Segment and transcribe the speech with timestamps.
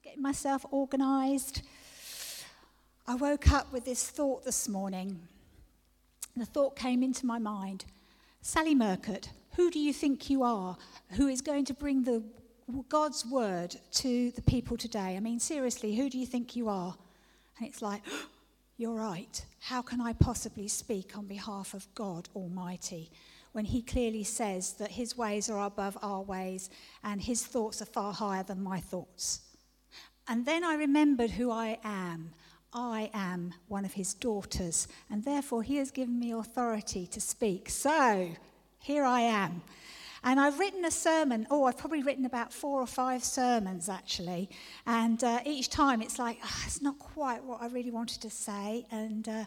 [0.00, 1.62] just getting myself organised.
[3.06, 5.20] I woke up with this thought this morning.
[6.36, 7.84] The thought came into my mind
[8.40, 10.76] Sally Murcutt, who do you think you are
[11.10, 12.22] who is going to bring the
[12.88, 15.16] God's word to the people today?
[15.16, 16.94] I mean, seriously, who do you think you are?
[17.58, 18.02] And it's like,
[18.78, 19.44] you're right.
[19.60, 23.10] How can I possibly speak on behalf of God Almighty
[23.52, 26.70] when He clearly says that His ways are above our ways
[27.04, 29.42] and His thoughts are far higher than my thoughts?
[30.30, 32.30] And then I remembered who I am.
[32.72, 37.68] I am one of His daughters, and therefore He has given me authority to speak.
[37.68, 38.30] So
[38.78, 39.62] here I am.
[40.22, 41.48] And I've written a sermon.
[41.50, 44.50] Oh, I've probably written about four or five sermons actually.
[44.86, 48.30] And uh, each time it's like, oh, it's not quite what I really wanted to
[48.30, 48.86] say.
[48.92, 49.46] And, uh,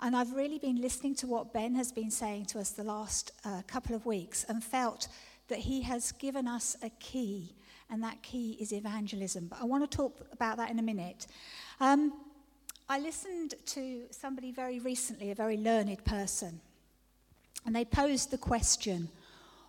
[0.00, 3.32] and I've really been listening to what Ben has been saying to us the last
[3.44, 5.08] uh, couple of weeks and felt
[5.48, 7.56] that he has given us a key.
[7.92, 9.48] And that key is evangelism.
[9.48, 11.26] But I want to talk about that in a minute.
[11.78, 12.14] Um,
[12.88, 16.60] I listened to somebody very recently, a very learned person.
[17.66, 19.10] And they posed the question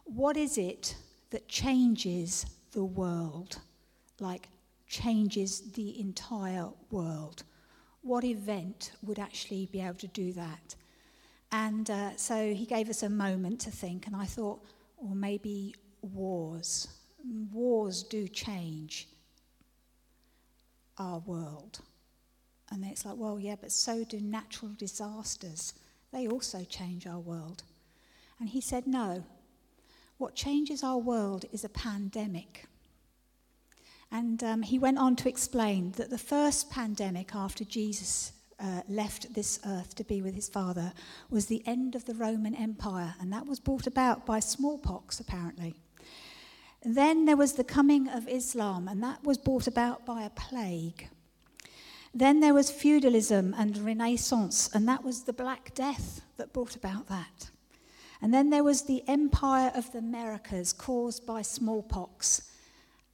[0.06, 0.96] what is it
[1.32, 3.60] that changes the world?
[4.20, 4.48] Like,
[4.88, 7.44] changes the entire world?
[8.04, 10.76] What event would actually be able to do that?
[11.52, 14.64] And uh, so he gave us a moment to think, and I thought,
[14.98, 16.88] or maybe wars.
[17.24, 19.08] Wars do change
[20.98, 21.80] our world.
[22.72, 25.74] And it's like, well, yeah, but so do natural disasters.
[26.12, 27.64] They also change our world.
[28.40, 29.24] And he said, no,
[30.18, 32.66] what changes our world is a pandemic.
[34.12, 39.34] And um, he went on to explain that the first pandemic after Jesus uh, left
[39.34, 40.94] this earth to be with his Father
[41.30, 45.76] was the end of the Roman Empire, and that was brought about by smallpox, apparently.
[46.86, 51.10] Then there was the coming of Islam, and that was brought about by a plague.
[52.14, 57.08] Then there was feudalism and Renaissance, and that was the Black Death that brought about
[57.08, 57.50] that.
[58.22, 62.50] And then there was the empire of the Americas caused by smallpox.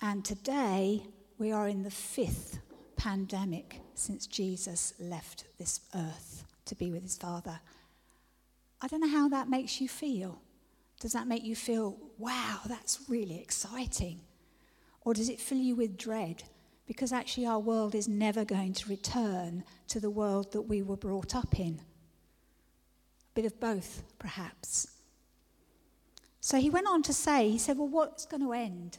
[0.01, 1.03] And today
[1.37, 2.59] we are in the fifth
[2.95, 7.59] pandemic since Jesus left this earth to be with his Father.
[8.81, 10.41] I don't know how that makes you feel.
[10.99, 14.19] Does that make you feel, wow, that's really exciting?
[15.01, 16.43] Or does it fill you with dread?
[16.85, 20.97] Because actually, our world is never going to return to the world that we were
[20.97, 21.79] brought up in.
[21.79, 24.87] A bit of both, perhaps.
[26.41, 28.97] So he went on to say, he said, Well, what's going to end?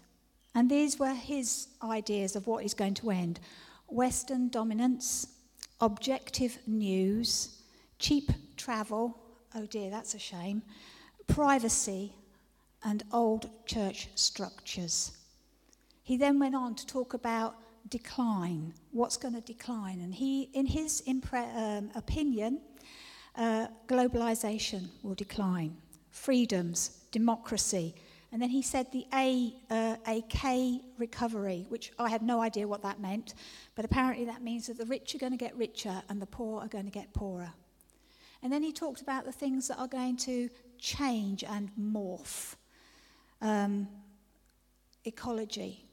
[0.55, 3.41] And these were his ideas of what is going to end
[3.88, 5.27] Western dominance,
[5.81, 7.61] objective news,
[7.99, 9.19] cheap travel,
[9.55, 10.62] oh dear, that's a shame,
[11.30, 12.12] privacy,
[12.84, 15.12] and old church structures.
[16.02, 17.56] He then went on to talk about
[17.88, 20.00] decline, what's going to decline.
[20.00, 22.60] And he, in his impre- um, opinion,
[23.36, 25.76] uh, globalization will decline,
[26.10, 27.94] freedoms, democracy.
[28.32, 32.82] And then he said the A, uh, AK recovery, which I had no idea what
[32.82, 33.34] that meant,
[33.74, 36.60] but apparently that means that the rich are going to get richer and the poor
[36.60, 37.52] are going to get poorer.
[38.42, 40.48] And then he talked about the things that are going to
[40.80, 42.56] change and morph
[43.41, 43.88] um,
[45.04, 45.84] ecology,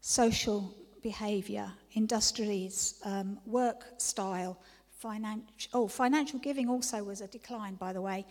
[0.00, 4.58] social behavior, industries, um, work style,
[4.98, 5.70] financial.
[5.72, 8.26] Oh, financial giving also was a decline, by the way.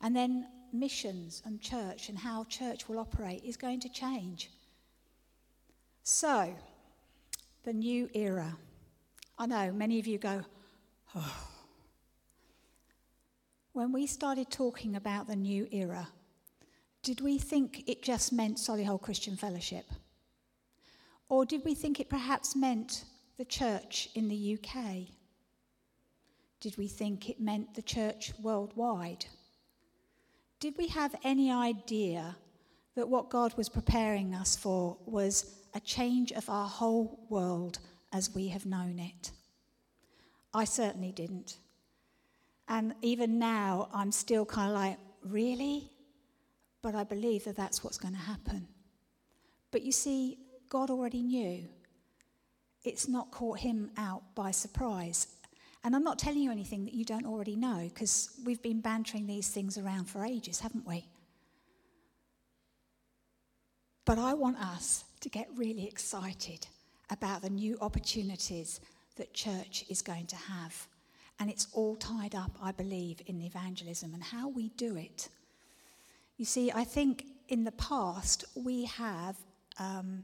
[0.00, 4.50] And then missions and church and how church will operate is going to change.
[6.02, 6.54] So,
[7.64, 8.56] the new era.
[9.38, 10.42] I know many of you go,
[11.14, 11.49] oh.
[13.80, 16.06] When we started talking about the new era,
[17.02, 19.86] did we think it just meant Solihull Christian Fellowship?
[21.30, 23.06] Or did we think it perhaps meant
[23.38, 25.08] the church in the UK?
[26.60, 29.24] Did we think it meant the church worldwide?
[30.60, 32.36] did we have any idea
[32.96, 37.78] that what God was preparing us for was a change of our whole world
[38.12, 39.30] as we have known it?
[40.52, 41.56] I certainly didn't.
[42.70, 45.90] And even now, I'm still kind of like, really?
[46.82, 48.68] But I believe that that's what's going to happen.
[49.72, 50.38] But you see,
[50.68, 51.64] God already knew.
[52.84, 55.26] It's not caught him out by surprise.
[55.82, 59.26] And I'm not telling you anything that you don't already know because we've been bantering
[59.26, 61.06] these things around for ages, haven't we?
[64.04, 66.68] But I want us to get really excited
[67.10, 68.80] about the new opportunities
[69.16, 70.86] that church is going to have.
[71.40, 75.28] And it's all tied up, I believe, in evangelism and how we do it.
[76.36, 79.36] You see, I think in the past we have
[79.78, 80.22] um,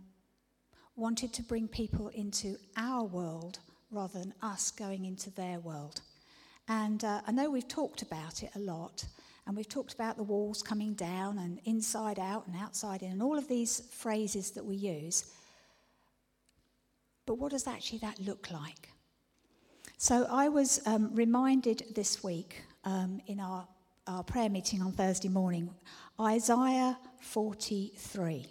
[0.95, 3.59] wanted to bring people into our world
[3.91, 6.03] rather than us going into their world.
[6.69, 9.05] And uh, I know we've talked about it a lot,
[9.47, 13.23] and we've talked about the walls coming down and inside out and outside in, and
[13.23, 15.33] all of these phrases that we use.
[17.25, 18.91] But what does actually that look like?
[19.99, 23.67] So I was um, reminded this week um, in our,
[24.07, 25.71] our prayer meeting on Thursday morning,
[26.21, 28.45] Isaiah 43,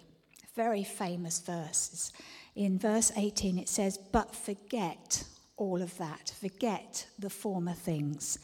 [0.56, 2.12] very famous verses.
[2.56, 5.22] In verse 18, it says, But forget
[5.56, 8.40] all of that, forget the former things.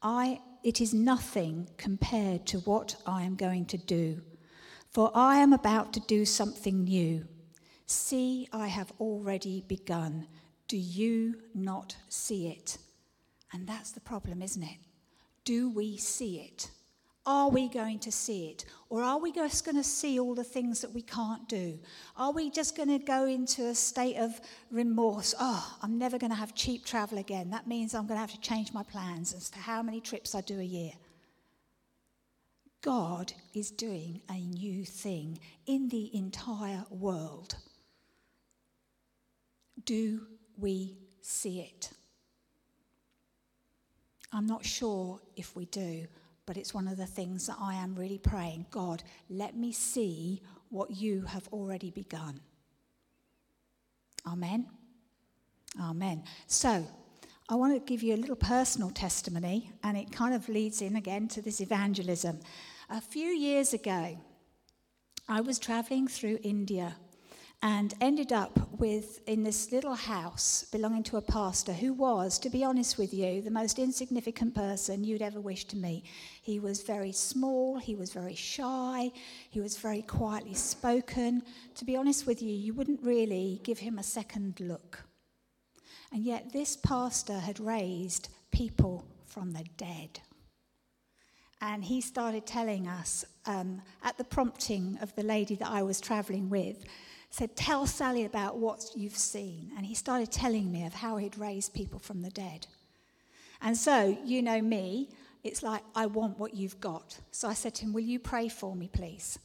[0.00, 4.22] I, it is nothing compared to what I am going to do,
[4.92, 7.26] for I am about to do something new.
[7.86, 10.28] See, I have already begun.
[10.68, 12.78] Do you not see it?
[13.52, 14.78] And that's the problem, isn't it?
[15.44, 16.70] Do we see it?
[17.24, 18.64] Are we going to see it?
[18.88, 21.78] Or are we just going to see all the things that we can't do?
[22.16, 24.40] Are we just going to go into a state of
[24.70, 25.34] remorse?
[25.38, 27.50] Oh, I'm never going to have cheap travel again.
[27.50, 30.36] That means I'm going to have to change my plans as to how many trips
[30.36, 30.92] I do a year.
[32.80, 37.56] God is doing a new thing in the entire world.
[39.84, 40.20] Do
[40.58, 41.90] we see it?
[44.32, 46.06] I'm not sure if we do,
[46.46, 50.42] but it's one of the things that I am really praying God, let me see
[50.68, 52.40] what you have already begun.
[54.26, 54.66] Amen.
[55.80, 56.24] Amen.
[56.46, 56.86] So,
[57.48, 60.96] I want to give you a little personal testimony, and it kind of leads in
[60.96, 62.40] again to this evangelism.
[62.90, 64.18] A few years ago,
[65.28, 66.96] I was traveling through India
[67.62, 72.50] and ended up with in this little house belonging to a pastor who was to
[72.50, 76.04] be honest with you the most insignificant person you'd ever wish to meet.
[76.42, 79.10] He was very small he was very shy
[79.50, 81.42] he was very quietly spoken.
[81.76, 85.04] To be honest with you you wouldn't really give him a second look.
[86.12, 90.20] And yet this pastor had raised people from the dead.
[91.60, 96.00] And he started telling us um, at the prompting of the lady that i was
[96.00, 96.84] traveling with
[97.36, 99.70] said, Tell Sally about what you've seen.
[99.76, 102.66] And he started telling me of how he'd raised people from the dead.
[103.60, 105.10] And so, you know me,
[105.44, 107.18] it's like, I want what you've got.
[107.32, 109.38] So I said to him, Will you pray for me, please?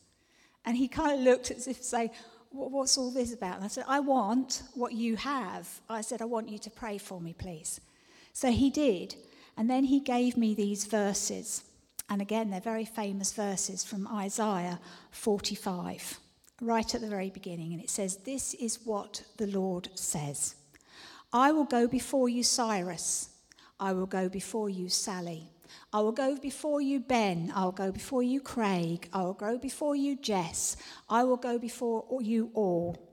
[0.63, 2.11] And he kind of looked as if to say,
[2.51, 3.57] What's all this about?
[3.57, 5.67] And I said, I want what you have.
[5.89, 7.81] I said, I want you to pray for me, please.
[8.31, 9.15] So he did.
[9.57, 11.63] And then he gave me these verses.
[12.09, 14.79] And again, they're very famous verses from Isaiah
[15.11, 16.20] 45
[16.61, 20.55] right at the very beginning, and it says, This is what the Lord says
[21.33, 23.29] I will go before you, Cyrus.
[23.79, 25.49] I will go before you, Sally.
[25.91, 27.51] I will go before you, Ben.
[27.55, 29.09] I will go before you, Craig.
[29.11, 30.77] I will go before you, Jess.
[31.09, 33.09] I will go before you all.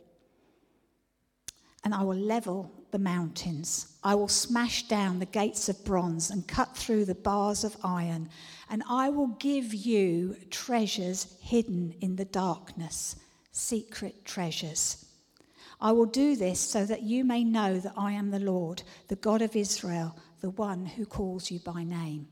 [1.84, 3.96] And I will level the mountains.
[4.02, 8.28] I will smash down the gates of bronze and cut through the bars of iron.
[8.68, 13.16] And I will give you treasures hidden in the darkness
[13.58, 15.04] secret treasures.
[15.80, 19.16] I will do this so that you may know that I am the Lord, the
[19.16, 22.28] God of Israel, the one who calls you by name.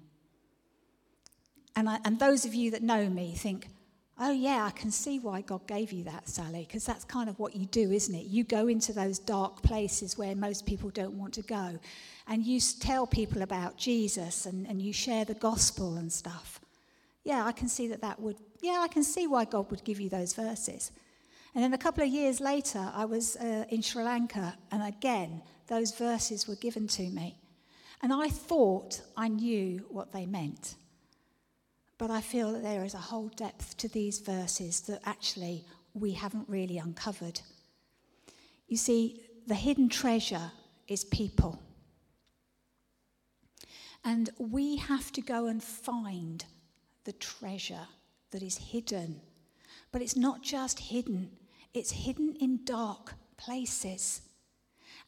[1.75, 3.69] And, I, and those of you that know me think,
[4.19, 7.38] oh, yeah, I can see why God gave you that, Sally, because that's kind of
[7.38, 8.26] what you do, isn't it?
[8.26, 11.79] You go into those dark places where most people don't want to go,
[12.27, 16.60] and you tell people about Jesus and, and you share the gospel and stuff.
[17.24, 20.00] Yeah, I can see that that would, yeah, I can see why God would give
[20.00, 20.93] you those verses.
[21.56, 25.41] And then a couple of years later, I was uh, in Sri Lanka, and again,
[25.69, 27.39] those verses were given to me.
[28.03, 30.75] And I thought I knew what they meant.
[31.96, 36.13] But I feel that there is a whole depth to these verses that actually we
[36.13, 37.41] haven't really uncovered.
[38.69, 40.53] You see, the hidden treasure
[40.89, 41.58] is people.
[44.05, 46.44] And we have to go and find
[47.05, 47.89] the treasure
[48.32, 49.22] that is hidden.
[49.91, 51.31] But it's not just hidden,
[51.76, 54.22] it's hidden in dark places.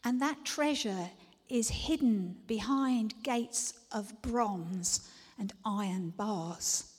[0.04, 1.10] And that treasure
[1.48, 5.08] is hidden behind gates of bronze
[5.38, 6.92] and iron bars.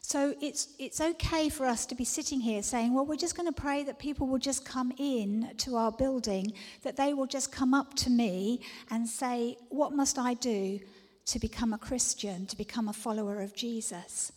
[0.00, 3.52] So it's, it's okay for us to be sitting here saying, well, we're just going
[3.52, 6.52] to pray that people will just come in to our building,
[6.82, 10.80] that they will just come up to me and say, what must I do
[11.26, 14.32] to become a Christian, to become a follower of Jesus?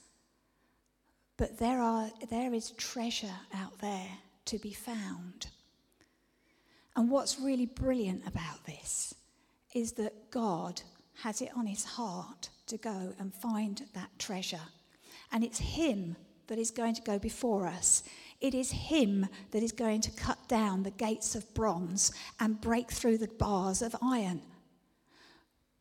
[1.38, 4.10] But there, are, there is treasure out there
[4.46, 5.48] to be found.
[6.96, 9.16] And what's really brilliant about this
[9.74, 10.82] is that God
[11.24, 14.62] has it on his heart to go and find that treasure.
[15.32, 16.16] And it's Him
[16.48, 18.04] that is going to go before us.
[18.40, 22.92] It is Him that is going to cut down the gates of bronze and break
[22.92, 24.42] through the bars of iron.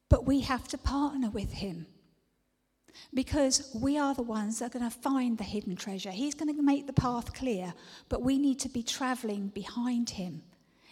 [0.08, 1.86] But we have to partner with Him
[3.12, 6.10] because we are the ones that are going to find the hidden treasure.
[6.10, 7.74] He's going to make the path clear,
[8.08, 10.42] but we need to be traveling behind Him.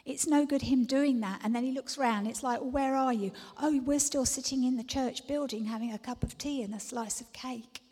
[0.09, 1.43] It's no good him doing that.
[1.45, 2.27] And then he looks round.
[2.27, 3.31] It's like, well, where are you?
[3.61, 6.81] Oh, we're still sitting in the church building having a cup of tea and a
[6.81, 7.83] slice of cake.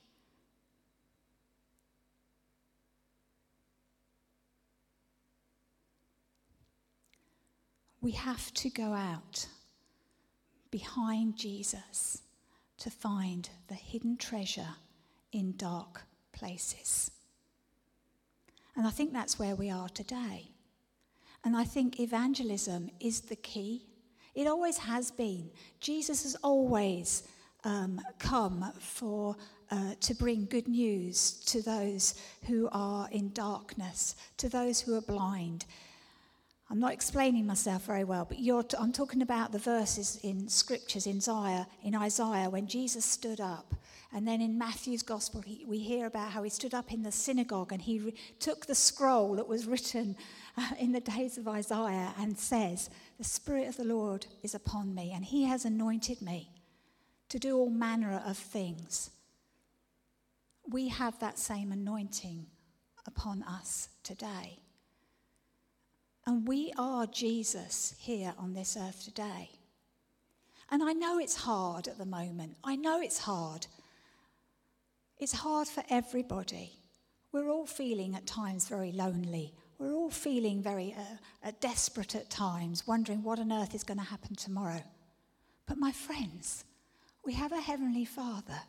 [8.01, 9.47] We have to go out
[10.71, 12.23] behind Jesus
[12.79, 14.77] to find the hidden treasure
[15.33, 16.03] in dark
[16.33, 17.11] places.
[18.77, 20.51] And I think that's where we are today.
[21.45, 23.87] And I think evangelism is the key.
[24.35, 25.51] It always has been.
[25.81, 27.23] Jesus has always
[27.65, 29.37] um, come for
[29.71, 32.15] uh, to bring good news to those
[32.47, 35.65] who are in darkness, to those who are blind.
[36.69, 41.07] I'm not explaining myself very well, but t- I'm talking about the verses in scriptures
[41.07, 43.75] in Isaiah, in Isaiah when Jesus stood up.
[44.13, 47.13] And then in Matthew's gospel, he, we hear about how he stood up in the
[47.13, 50.17] synagogue and he re- took the scroll that was written
[50.57, 54.95] uh, in the days of Isaiah and says, The Spirit of the Lord is upon
[54.95, 56.51] me, and He has anointed me
[57.29, 59.11] to do all manner of things.
[60.69, 62.47] We have that same anointing
[63.07, 64.61] upon us today.
[66.27, 69.51] And we are Jesus here on this earth today.
[70.71, 72.57] And I know it's hard at the moment.
[72.65, 73.67] I know it's hard.
[75.19, 76.73] It's hard for everybody.
[77.33, 82.31] We're all feeling at times very lonely we're all feeling very uh, uh, desperate at
[82.31, 84.83] times, wondering what on earth is going to happen tomorrow.
[85.67, 86.65] But, my friends,
[87.25, 88.61] we have a Heavenly Father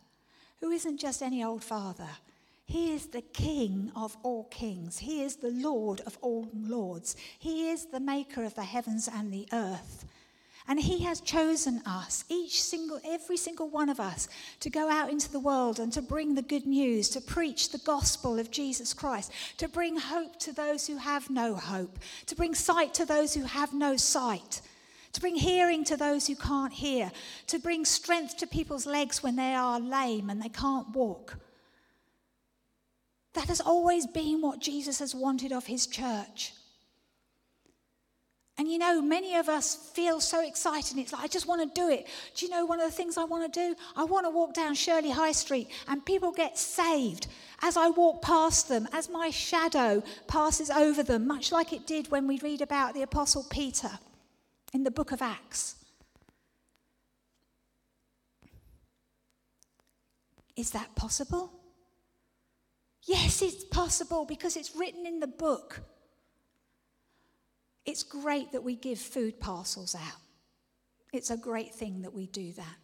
[0.59, 2.09] who isn't just any old father.
[2.67, 4.97] He is the King of all kings.
[4.99, 7.15] He is the Lord of all lords.
[7.39, 10.05] He is the maker of the heavens and the earth.
[10.67, 14.27] And He has chosen us, each single, every single one of us,
[14.59, 17.77] to go out into the world and to bring the good news, to preach the
[17.77, 22.53] gospel of Jesus Christ, to bring hope to those who have no hope, to bring
[22.53, 24.59] sight to those who have no sight,
[25.13, 27.13] to bring hearing to those who can't hear,
[27.47, 31.37] to bring strength to people's legs when they are lame and they can't walk.
[33.37, 36.53] That has always been what Jesus has wanted of His church.
[38.57, 40.97] And you know, many of us feel so excited.
[40.97, 42.07] It's like, I just want to do it.
[42.35, 43.75] Do you know one of the things I want to do?
[43.95, 47.27] I want to walk down Shirley High Street and people get saved
[47.61, 52.09] as I walk past them, as my shadow passes over them, much like it did
[52.09, 53.99] when we read about the Apostle Peter
[54.73, 55.75] in the book of Acts.
[60.55, 61.56] Is that possible?
[63.07, 65.79] Yes, it's possible because it's written in the book.
[67.85, 70.19] It's great that we give food parcels out.
[71.13, 72.75] It's a great thing that we do that.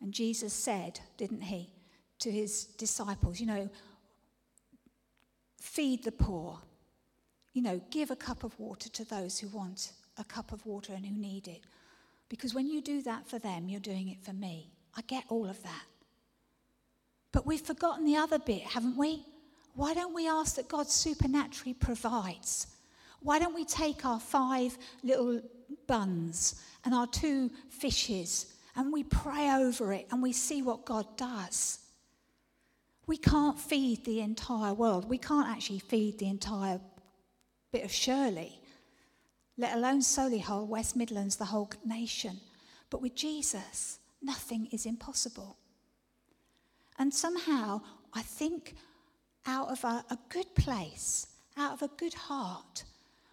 [0.00, 1.70] And Jesus said, didn't he,
[2.18, 3.70] to his disciples, you know,
[5.60, 6.58] feed the poor.
[7.52, 10.92] You know, give a cup of water to those who want a cup of water
[10.92, 11.60] and who need it.
[12.28, 14.72] Because when you do that for them, you're doing it for me.
[14.96, 15.84] I get all of that.
[17.30, 19.24] But we've forgotten the other bit, haven't we?
[19.78, 22.66] Why don't we ask that God supernaturally provides?
[23.20, 25.40] Why don't we take our five little
[25.86, 31.06] buns and our two fishes and we pray over it and we see what God
[31.16, 31.78] does?
[33.06, 35.08] We can't feed the entire world.
[35.08, 36.80] We can't actually feed the entire
[37.70, 38.58] bit of Shirley,
[39.56, 42.40] let alone Solihull, West Midlands, the whole nation.
[42.90, 45.56] But with Jesus, nothing is impossible.
[46.98, 47.82] And somehow,
[48.12, 48.74] I think
[49.48, 51.26] out of a, a good place,
[51.56, 52.84] out of a good heart,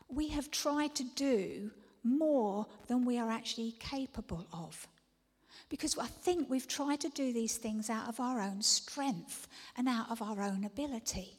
[0.07, 1.69] we have tried to do
[2.03, 4.87] more than we are actually capable of.
[5.69, 9.89] Because I think we've tried to do these things out of our own strength and
[9.89, 11.37] out of our own ability.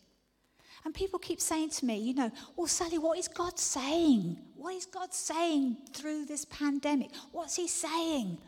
[0.84, 4.36] And people keep saying to me, you know, well, Sally, what is God saying?
[4.56, 7.10] What is God saying through this pandemic?
[7.32, 8.38] What's He saying?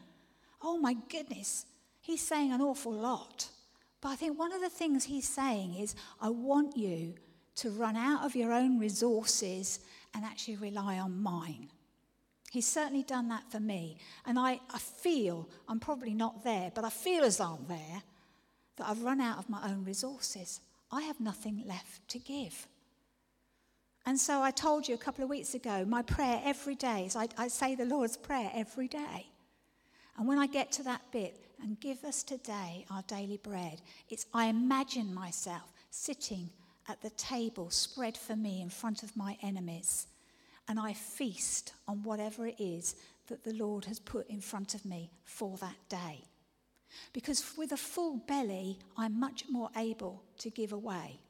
[0.60, 1.64] Oh my goodness,
[2.00, 3.48] He's saying an awful lot.
[4.00, 7.14] But I think one of the things He's saying is, I want you
[7.56, 9.80] to run out of your own resources
[10.14, 11.70] and actually rely on mine.
[12.50, 13.98] He's certainly done that for me.
[14.24, 18.02] And I, I feel, I'm probably not there, but I feel as though I'm there,
[18.76, 20.60] that I've run out of my own resources.
[20.90, 22.66] I have nothing left to give.
[24.06, 27.16] And so I told you a couple of weeks ago, my prayer every day is
[27.16, 29.26] I, I say the Lord's Prayer every day.
[30.16, 34.26] And when I get to that bit, and give us today our daily bread, it's
[34.32, 36.50] I imagine myself sitting
[36.88, 40.06] at the table spread for me in front of my enemies,
[40.68, 42.96] and I feast on whatever it is
[43.28, 46.22] that the Lord has put in front of me for that day.
[47.12, 51.20] Because with a full belly, I'm much more able to give away.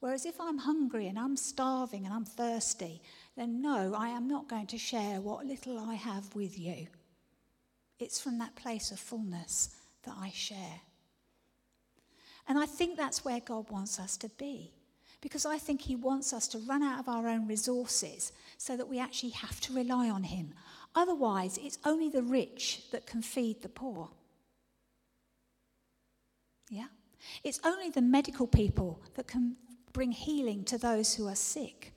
[0.00, 3.00] Whereas if I'm hungry and I'm starving and I'm thirsty,
[3.36, 6.88] then no, I am not going to share what little I have with you.
[7.98, 9.70] It's from that place of fullness
[10.04, 10.80] that I share.
[12.46, 14.72] And I think that's where God wants us to be.
[15.20, 18.88] Because I think He wants us to run out of our own resources so that
[18.88, 20.52] we actually have to rely on Him.
[20.94, 24.10] Otherwise, it's only the rich that can feed the poor.
[26.68, 26.88] Yeah?
[27.42, 29.56] It's only the medical people that can
[29.94, 31.93] bring healing to those who are sick.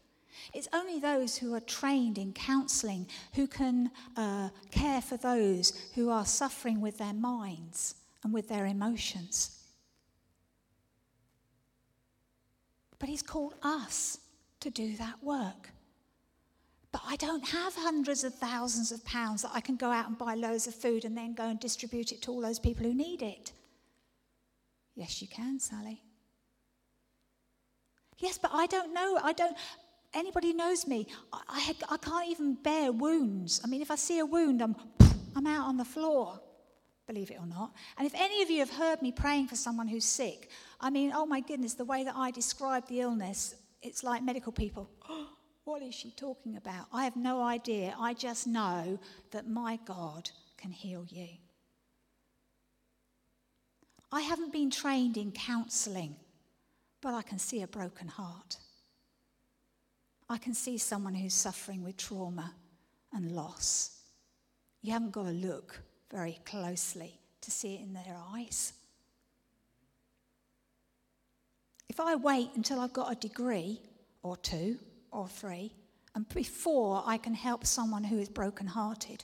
[0.54, 6.10] It's only those who are trained in counseling who can uh, care for those who
[6.10, 9.58] are suffering with their minds and with their emotions.
[13.00, 14.20] But He's called us
[14.60, 15.70] to do that work.
[16.92, 20.18] But I don't have hundreds of thousands of pounds that I can go out and
[20.18, 22.94] buy loads of food and then go and distribute it to all those people who
[22.94, 23.52] need it.
[24.96, 26.02] Yes, you can, Sally.
[28.18, 29.20] Yes, but I don't know.
[29.22, 29.56] I don't.
[30.14, 31.08] Anybody knows me.
[31.32, 33.62] I, I, I can't even bear wounds.
[33.64, 34.76] I mean, if I see a wound, I'm,
[35.36, 36.40] I'm out on the floor,
[37.06, 37.74] believe it or not.
[37.98, 40.50] And if any of you have heard me praying for someone who's sick,
[40.80, 44.52] I mean, oh my goodness, the way that I describe the illness, it's like medical
[44.52, 44.90] people.
[45.66, 46.86] what is she talking about?
[46.94, 47.96] I have no idea.
[48.00, 49.00] I just know
[49.32, 51.28] that my God can heal you.
[54.12, 56.16] I haven't been trained in counseling,
[57.02, 58.58] but I can see a broken heart.
[60.30, 62.54] I can see someone who's suffering with trauma
[63.14, 64.00] and loss.
[64.82, 65.80] You haven't got to look
[66.12, 68.74] very closely to see it in their eyes.
[71.90, 73.82] If I wait until I've got a degree
[74.22, 74.78] or two
[75.12, 75.72] or three,
[76.14, 79.24] and before I can help someone who is brokenhearted,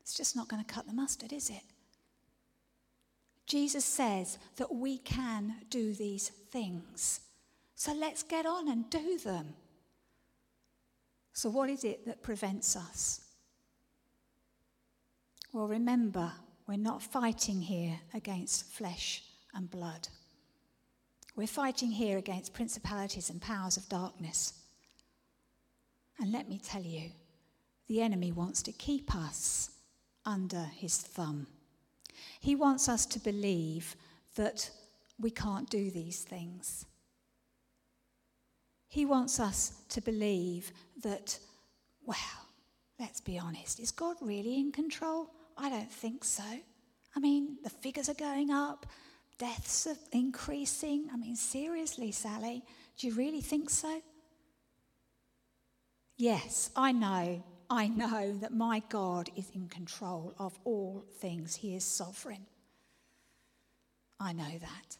[0.00, 1.62] it's just not going to cut the mustard, is it?
[3.46, 7.20] Jesus says that we can do these things.
[7.74, 9.54] So let's get on and do them.
[11.32, 13.20] So, what is it that prevents us?
[15.52, 16.32] Well, remember,
[16.66, 19.22] we're not fighting here against flesh
[19.54, 20.08] and blood.
[21.36, 24.52] We're fighting here against principalities and powers of darkness.
[26.20, 27.10] And let me tell you,
[27.88, 29.70] the enemy wants to keep us
[30.24, 31.48] under his thumb.
[32.40, 33.96] He wants us to believe
[34.36, 34.70] that
[35.18, 36.86] we can't do these things.
[38.94, 40.70] He wants us to believe
[41.02, 41.36] that,
[42.06, 42.16] well,
[43.00, 45.30] let's be honest, is God really in control?
[45.58, 46.44] I don't think so.
[47.16, 48.86] I mean, the figures are going up,
[49.36, 51.08] deaths are increasing.
[51.12, 52.62] I mean, seriously, Sally,
[52.96, 54.00] do you really think so?
[56.16, 61.74] Yes, I know I know that my God is in control of all things, He
[61.74, 62.46] is sovereign.
[64.20, 64.98] I know that.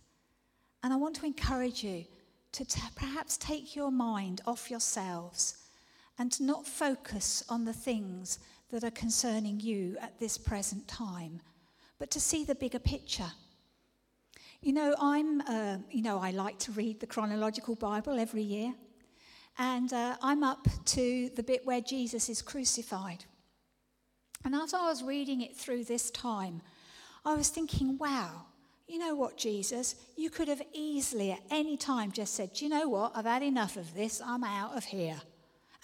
[0.83, 2.07] And I want to encourage you
[2.55, 5.59] to t- perhaps take your mind off yourselves
[6.19, 8.39] and not focus on the things
[8.71, 11.41] that are concerning you at this present time,
[11.99, 13.33] but to see the bigger picture.
[14.63, 18.73] You know, I'm, uh, you know, I like to read the chronological Bible every year.
[19.59, 23.25] And uh, I'm up to the bit where Jesus is crucified.
[24.45, 26.63] And as I was reading it through this time,
[27.25, 28.47] I was thinking, wow,
[28.87, 29.95] you know what, Jesus?
[30.17, 33.13] You could have easily at any time just said, you know what?
[33.15, 34.21] I've had enough of this.
[34.25, 35.21] I'm out of here.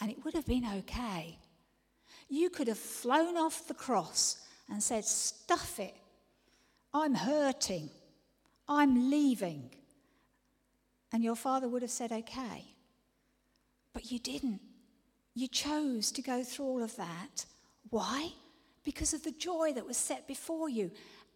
[0.00, 1.38] And it would have been okay.
[2.28, 5.94] You could have flown off the cross and said, stuff it.
[6.92, 7.90] I'm hurting.
[8.68, 9.70] I'm leaving.
[11.12, 12.64] And your father would have said, okay.
[13.92, 14.60] But you didn't.
[15.34, 17.46] You chose to go through all of that.
[17.88, 18.30] Why?
[18.84, 20.90] Because of the joy that was set before you.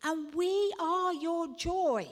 [0.05, 2.07] And we are your joy.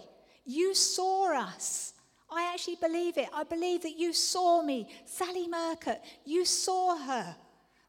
[0.45, 1.93] You saw us.
[2.31, 3.29] I actually believe it.
[3.35, 6.01] I believe that you saw me, Sally Murcutt.
[6.25, 7.37] You saw her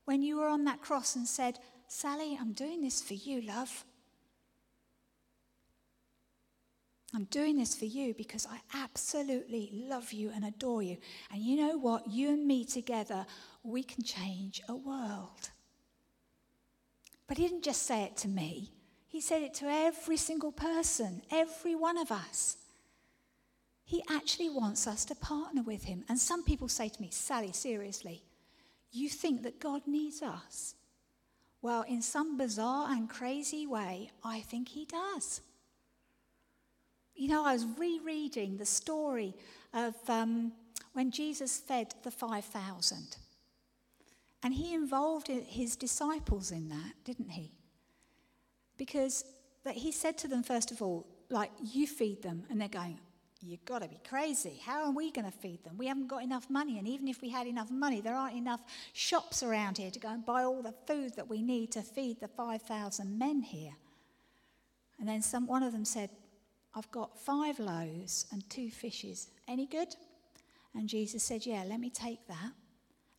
[0.04, 3.86] when you were on that cross and said, Sally, I'm doing this for you, love.
[7.16, 10.98] I'm doing this for you because I absolutely love you and adore you.
[11.32, 12.10] And you know what?
[12.10, 13.26] You and me together,
[13.62, 15.52] we can change a world.
[17.28, 18.72] But he didn't just say it to me,
[19.13, 22.58] he said it to every single person, every one of us.
[23.86, 26.04] He actually wants us to partner with him.
[26.10, 28.23] And some people say to me, Sally, seriously,
[28.91, 30.73] you think that God needs us?
[31.62, 35.41] Well, in some bizarre and crazy way, I think he does.
[37.13, 39.36] You know, I was rereading the story
[39.76, 40.54] of um,
[40.93, 43.17] when Jesus fed the 5,000.
[44.41, 47.52] And he involved his disciples in that, didn't he?
[48.86, 49.24] Because
[49.63, 52.43] that he said to them, first of all, like, you feed them.
[52.50, 53.00] And they're going,
[53.46, 54.62] You've got to be crazy.
[54.65, 55.78] How are we going to feed them?
[55.78, 56.80] We haven't got enough money.
[56.80, 58.62] And even if we had enough money, there aren't enough
[58.93, 62.22] shops around here to go and buy all the food that we need to feed
[62.22, 63.74] the 5,000 men here.
[64.98, 66.10] And then some, one of them said,
[66.74, 69.28] I've got five loaves and two fishes.
[69.48, 69.93] Any good?
[70.74, 72.52] And Jesus said, Yeah, let me take that.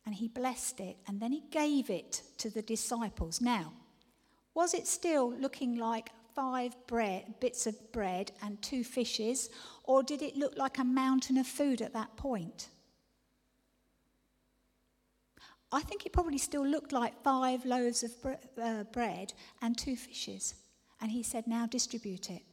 [0.07, 3.41] And he blessed it and then he gave it to the disciples.
[3.41, 3.73] Now,
[4.55, 9.49] was it still looking like five bread, bits of bread and two fishes,
[9.83, 12.69] or did it look like a mountain of food at that point?
[15.71, 19.97] I think it probably still looked like five loaves of bre- uh, bread and two
[19.97, 20.55] fishes.
[21.01, 22.43] And he said, Now distribute it.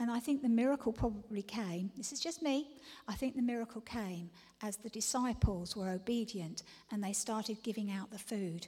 [0.00, 2.68] And I think the miracle probably came, this is just me,
[3.06, 4.30] I think the miracle came
[4.62, 8.66] as the disciples were obedient and they started giving out the food.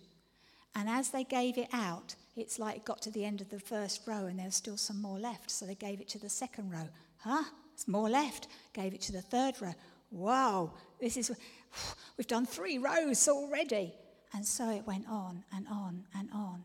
[0.75, 3.61] And as they gave it out, it's like it got to the end of the
[3.61, 5.51] first row and there was still some more left.
[5.51, 6.89] So they gave it to the second row.
[7.19, 7.45] Huh?
[7.75, 8.49] There's more left.
[8.73, 9.75] Gave it to the third row.
[10.11, 11.31] Wow, this is,
[12.17, 13.95] we've done three rows already.
[14.33, 16.65] And so it went on and on and on.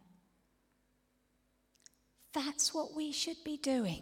[2.34, 4.02] That's what we should be doing.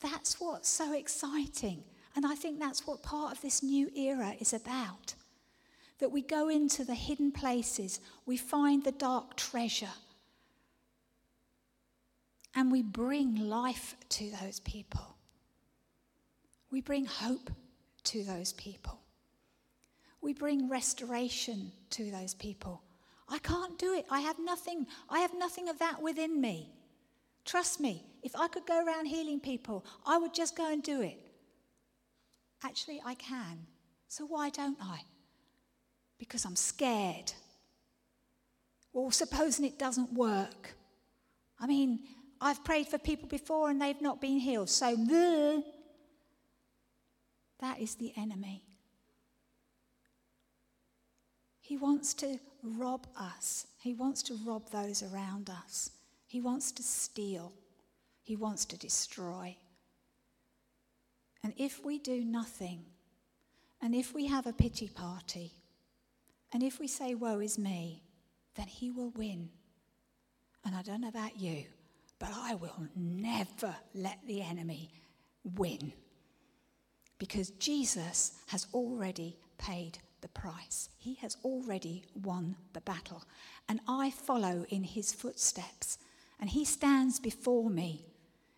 [0.00, 1.82] That's what's so exciting.
[2.14, 5.14] And I think that's what part of this new era is about
[5.98, 9.94] that we go into the hidden places, we find the dark treasure,
[12.54, 15.16] and we bring life to those people.
[16.70, 17.50] We bring hope
[18.04, 19.00] to those people.
[20.20, 22.82] We bring restoration to those people.
[23.28, 24.06] I can't do it.
[24.10, 24.86] I have nothing.
[25.08, 26.70] I have nothing of that within me.
[27.44, 31.02] Trust me, if I could go around healing people, I would just go and do
[31.02, 31.18] it.
[32.62, 33.66] Actually, I can.
[34.08, 35.00] So why don't I?
[36.18, 37.32] Because I'm scared.
[38.92, 40.74] Well, supposing it doesn't work.
[41.58, 42.00] I mean,
[42.40, 44.68] I've prayed for people before and they've not been healed.
[44.68, 45.62] So, bleh.
[47.60, 48.62] that is the enemy.
[51.60, 55.90] He wants to rob us, he wants to rob those around us,
[56.26, 57.52] he wants to steal,
[58.22, 59.56] he wants to destroy.
[61.42, 62.84] And if we do nothing,
[63.80, 65.52] and if we have a pity party,
[66.54, 68.04] and if we say, Woe is me,
[68.54, 69.50] then he will win.
[70.64, 71.64] And I don't know about you,
[72.20, 74.88] but I will never let the enemy
[75.56, 75.92] win.
[77.18, 83.24] Because Jesus has already paid the price, he has already won the battle.
[83.68, 85.98] And I follow in his footsteps.
[86.40, 88.06] And he stands before me.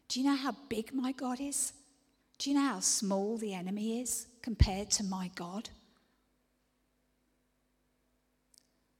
[0.09, 1.73] Do you know how big my God is?
[2.39, 5.71] Do you know how small the enemy is compared to my God?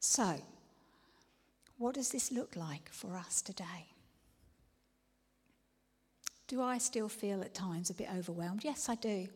[0.09, 0.37] So,
[1.79, 3.91] what does this look like for us today?
[6.47, 8.63] Do I still feel at times a bit overwhelmed?
[8.63, 9.27] Yes, I do.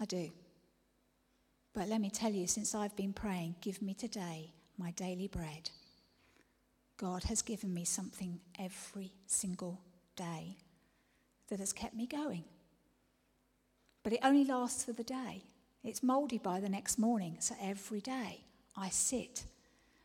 [0.00, 0.32] I do.
[1.72, 5.70] But let me tell you, since I've been praying, give me today my daily bread.
[6.96, 9.80] God has given me something every single
[10.16, 10.56] day
[11.48, 12.42] that has kept me going.
[14.02, 15.44] But it only lasts for the day.
[15.84, 18.40] It's mouldy by the next morning, so every day.
[18.80, 19.44] I sit.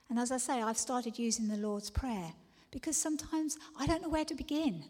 [0.10, 2.34] And as I say, I've started using the Lord's Prayer
[2.72, 4.86] because sometimes I don't know where to begin.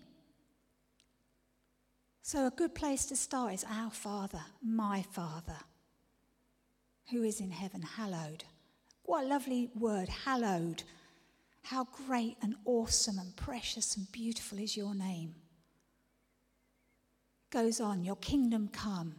[2.21, 5.59] So, a good place to start is Our Father, my Father,
[7.11, 8.43] who is in heaven, hallowed.
[9.03, 10.81] What a lovely word, hallowed.
[11.61, 15.35] How great and awesome and precious and beautiful is your name.
[17.51, 19.15] Goes on, Your kingdom come,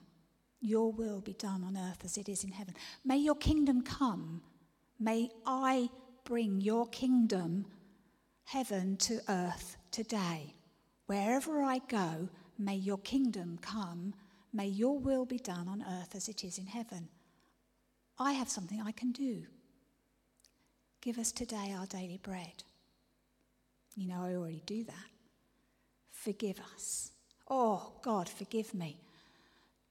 [0.60, 2.74] your will be done on earth as it is in heaven.
[3.04, 4.42] May your kingdom come
[4.98, 5.90] May I
[6.24, 7.66] bring your kingdom,
[8.44, 10.54] heaven to earth today.
[11.06, 12.28] Wherever I go,
[12.58, 14.14] may your kingdom come.
[14.52, 17.08] May your will be done on earth as it is in heaven.
[18.18, 19.42] I have something I can do.
[21.02, 22.64] Give us today our daily bread.
[23.96, 25.10] You know, I already do that.
[26.10, 27.12] Forgive us.
[27.48, 28.96] Oh, God, forgive me.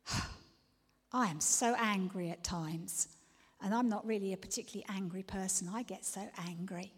[1.14, 3.15] I am so angry at times.
[3.62, 5.70] And I'm not really a particularly angry person.
[5.74, 6.94] I get so angry.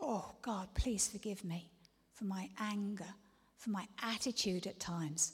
[0.00, 1.70] Oh, God, please forgive me
[2.12, 3.14] for my anger,
[3.56, 5.32] for my attitude at times.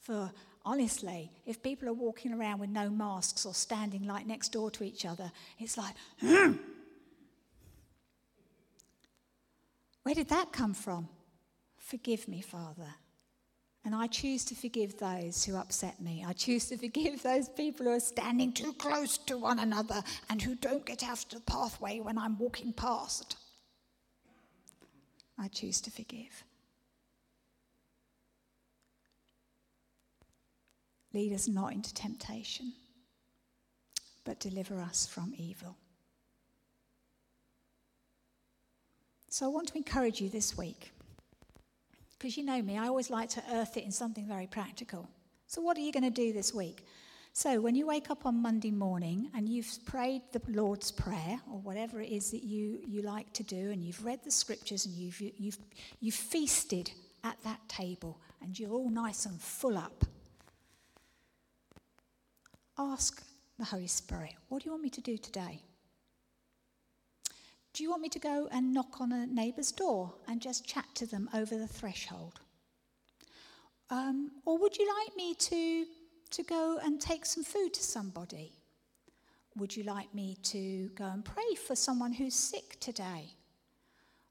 [0.00, 0.30] For
[0.64, 4.84] honestly, if people are walking around with no masks or standing like next door to
[4.84, 6.52] each other, it's like, hmm.
[10.02, 11.08] where did that come from?
[11.76, 12.94] Forgive me, Father.
[13.84, 16.24] And I choose to forgive those who upset me.
[16.26, 20.40] I choose to forgive those people who are standing too close to one another and
[20.40, 23.36] who don't get out of the pathway when I'm walking past.
[25.38, 26.44] I choose to forgive.
[31.14, 32.72] Lead us not into temptation,
[34.24, 35.76] but deliver us from evil.
[39.28, 40.92] So I want to encourage you this week
[42.20, 45.08] because you know me, I always like to earth it in something very practical.
[45.46, 46.84] So, what are you going to do this week?
[47.32, 51.60] So, when you wake up on Monday morning and you've prayed the Lord's Prayer or
[51.60, 54.94] whatever it is that you, you like to do, and you've read the scriptures and
[54.94, 55.58] you've, you've,
[56.00, 56.90] you've feasted
[57.24, 60.04] at that table and you're all nice and full up,
[62.78, 63.22] ask
[63.58, 65.62] the Holy Spirit, What do you want me to do today?
[67.80, 70.84] Do you want me to go and knock on a neighbour's door and just chat
[70.96, 72.38] to them over the threshold?
[73.88, 75.86] Um, or would you like me to,
[76.32, 78.52] to go and take some food to somebody?
[79.56, 83.32] Would you like me to go and pray for someone who's sick today?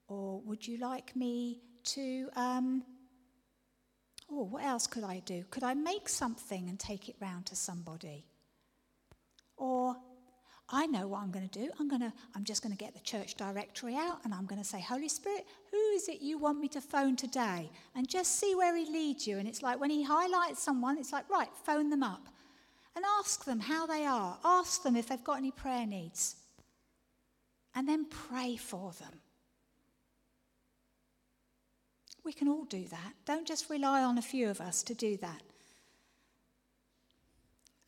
[0.08, 2.84] Or would you like me to, um,
[4.32, 5.44] oh, what else could I do?
[5.50, 8.28] Could I make something and take it round to somebody?
[9.58, 9.96] Or
[10.72, 11.70] I know what I'm going to do.
[11.80, 14.62] I'm going to I'm just going to get the church directory out and I'm going
[14.62, 18.40] to say, "Holy Spirit, who is it you want me to phone today?" And just
[18.40, 19.40] see where he leads you.
[19.40, 22.28] And it's like when he highlights someone, it's like, "Right, phone them up."
[22.96, 24.38] And ask them how they are.
[24.44, 26.36] Ask them if they've got any prayer needs.
[27.76, 29.22] And then pray for them.
[32.24, 33.14] We can all do that.
[33.26, 35.42] Don't just rely on a few of us to do that.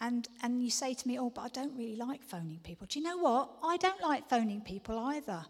[0.02, 2.88] And, and you say to me, oh, but I don't really like phoning people.
[2.90, 3.52] Do you know what?
[3.64, 5.46] I don't like phoning people either.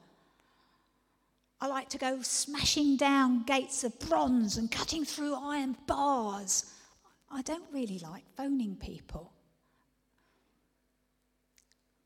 [1.62, 6.66] I like to go smashing down gates of bronze and cutting through iron bars.
[7.32, 9.32] I don't really like phoning people.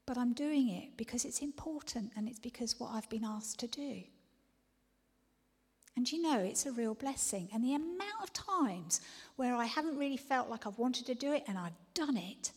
[0.06, 3.68] But I'm doing it because it's important and it's because what I've been asked to
[3.68, 4.04] do.
[5.96, 7.50] And you know, it's a real blessing.
[7.54, 9.02] And the amount of times
[9.38, 12.52] where I haven't really felt like I've wanted to do it and I've done it,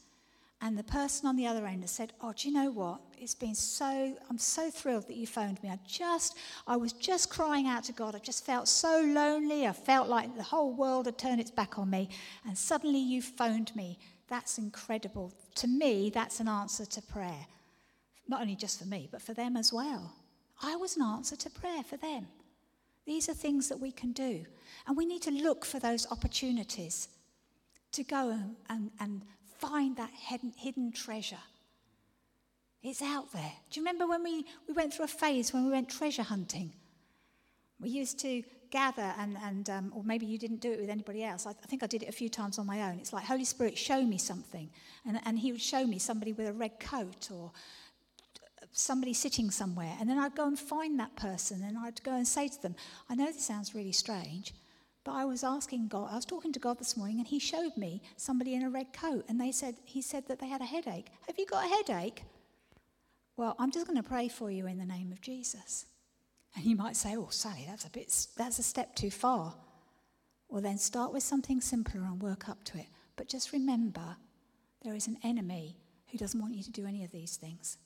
[0.60, 3.00] and the person on the other end has said, Oh, do you know what?
[3.16, 5.70] It's been so, I'm so thrilled that you phoned me.
[5.70, 8.16] I just, I was just crying out to God.
[8.16, 9.68] I just felt so lonely.
[9.68, 12.08] I felt like the whole world had turned its back on me.
[12.44, 13.98] And suddenly you phoned me.
[14.26, 15.32] That's incredible.
[15.56, 17.46] To me, that's an answer to prayer.
[18.26, 20.12] Not only just for me, but for them as well.
[20.60, 22.26] I was an answer to prayer for them.
[23.08, 24.44] These are things that we can do.
[24.86, 27.08] And we need to look for those opportunities
[27.92, 29.22] to go and, and,
[29.58, 31.44] find that hidden, hidden treasure.
[32.80, 33.52] It's out there.
[33.70, 36.72] Do you remember when we, we went through a phase when we went treasure hunting?
[37.80, 41.24] We used to gather, and, and um, or maybe you didn't do it with anybody
[41.24, 41.44] else.
[41.44, 43.00] I, I, think I did it a few times on my own.
[43.00, 44.70] It's like, Holy Spirit, show me something.
[45.04, 47.50] And, and He would show me somebody with a red coat or
[48.72, 52.26] somebody sitting somewhere, and then I'd go and find that person and I'd go and
[52.26, 52.76] say to them,
[53.08, 54.54] I know this sounds really strange,
[55.04, 57.76] but I was asking God, I was talking to God this morning, and He showed
[57.76, 60.66] me somebody in a red coat, and they said, He said that they had a
[60.66, 61.06] headache.
[61.26, 62.24] Have you got a headache?
[63.36, 65.86] Well, I'm just going to pray for you in the name of Jesus.
[66.56, 69.54] And you might say, Oh, Sally, that's a bit, that's a step too far.
[70.48, 72.86] Well, then start with something simpler and work up to it.
[73.16, 74.16] But just remember,
[74.82, 75.76] there is an enemy
[76.10, 77.78] who doesn't want you to do any of these things.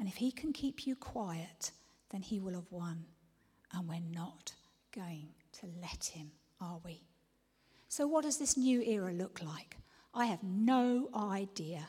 [0.00, 1.72] And if he can keep you quiet,
[2.08, 3.04] then he will have won.
[3.72, 4.54] And we're not
[4.96, 5.28] going
[5.60, 7.02] to let him, are we?
[7.88, 9.76] So, what does this new era look like?
[10.14, 11.86] I have no idea.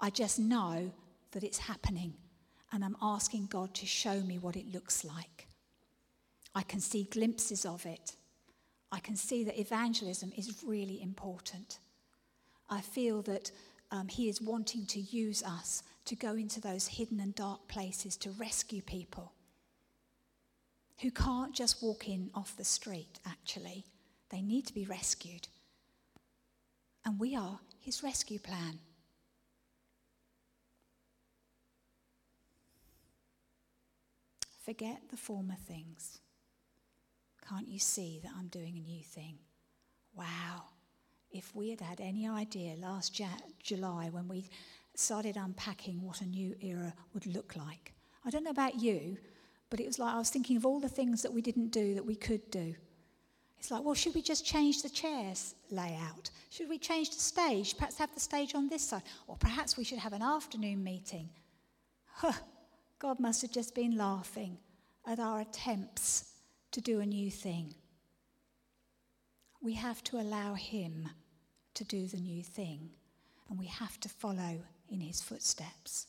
[0.00, 0.90] I just know
[1.30, 2.14] that it's happening,
[2.72, 5.46] and I'm asking God to show me what it looks like.
[6.56, 8.16] I can see glimpses of it.
[8.90, 11.78] I can see that evangelism is really important.
[12.68, 13.52] I feel that
[13.92, 18.16] um, He is wanting to use us to go into those hidden and dark places
[18.18, 19.32] to rescue people
[21.00, 23.84] who can't just walk in off the street, actually.
[24.30, 25.48] They need to be rescued.
[27.04, 28.78] And we are his rescue plan.
[34.64, 36.20] Forget the former things.
[37.46, 39.36] Can't you see that I'm doing a new thing?
[40.16, 40.64] Wow.
[41.30, 43.20] If we had had any idea last
[43.62, 44.48] July when we
[44.94, 47.92] started unpacking what a new era would look like.
[48.24, 49.18] I don't know about you,
[49.70, 51.94] but it was like I was thinking of all the things that we didn't do
[51.94, 52.74] that we could do.
[53.58, 56.30] It's like, well, should we just change the chairs layout?
[56.50, 57.76] Should we change the stage?
[57.76, 59.02] Perhaps have the stage on this side?
[59.26, 61.30] Or perhaps we should have an afternoon meeting.
[62.12, 62.32] Huh,
[62.98, 64.58] God must have just been laughing
[65.06, 66.32] at our attempts
[66.72, 67.74] to do a new thing.
[69.62, 71.08] We have to allow Him
[71.72, 72.90] to do the new thing,
[73.48, 74.58] and we have to follow
[74.90, 76.06] in His footsteps.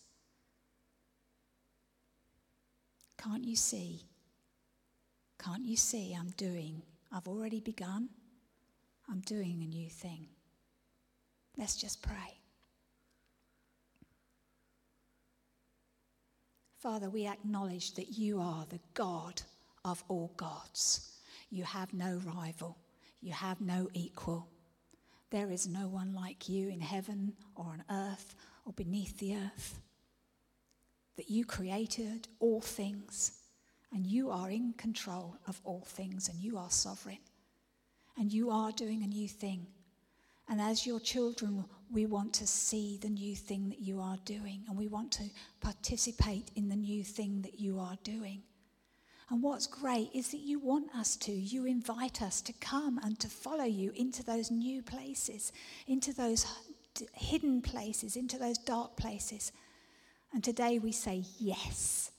[3.17, 4.01] Can't you see?
[5.43, 6.81] Can't you see I'm doing?
[7.11, 8.09] I've already begun.
[9.09, 10.27] I'm doing a new thing.
[11.57, 12.39] Let's just pray.
[16.79, 19.41] Father, we acknowledge that you are the God
[19.83, 21.13] of all gods.
[21.49, 22.77] You have no rival,
[23.21, 24.47] you have no equal.
[25.31, 28.35] There is no one like you in heaven or on earth
[28.65, 29.79] or beneath the earth.
[31.17, 33.39] That you created all things
[33.93, 37.19] and you are in control of all things and you are sovereign
[38.17, 39.67] and you are doing a new thing.
[40.47, 44.63] And as your children, we want to see the new thing that you are doing,
[44.67, 45.23] and we want to
[45.59, 48.43] participate in the new thing that you are doing.
[49.29, 51.31] And what's great is that you want us to.
[51.31, 55.51] You invite us to come and to follow you into those new places,
[55.87, 56.45] into those
[57.13, 59.51] hidden places, into those dark places.
[60.33, 62.11] And today we say, Yes.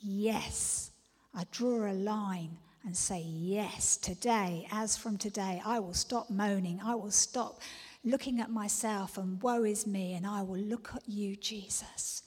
[0.00, 0.90] Yes.
[1.34, 6.80] I draw a line and say, Yes, today, as from today, I will stop moaning.
[6.84, 7.60] I will stop
[8.04, 12.22] looking at myself and woe is me, and I will look at you, Jesus,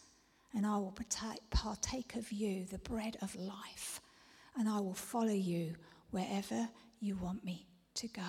[0.54, 0.96] and I will
[1.50, 4.02] partake of you, the bread of life,
[4.58, 5.76] and I will follow you
[6.12, 8.22] wherever you want me to go.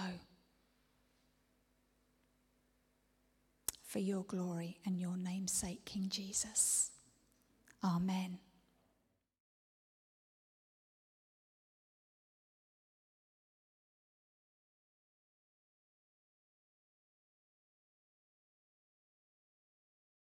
[3.92, 6.92] For your glory and your name's sake, King Jesus.
[7.84, 8.38] Amen.